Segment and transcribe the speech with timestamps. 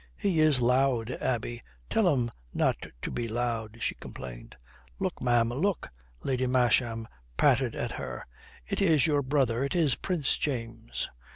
[0.17, 1.61] "He is loud, Abbie.
[1.87, 4.57] Tell him not to be loud," she complained.
[4.97, 5.89] "Look, ma'am, look,"
[6.23, 8.25] Lady Masham patted at her.
[8.65, 11.07] "It is your brother, it is Prince James."